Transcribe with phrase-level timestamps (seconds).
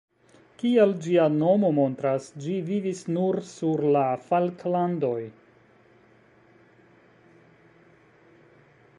[0.61, 5.19] Kiel ĝia nomo montras, ĝi vivis nur sur la Falklandoj.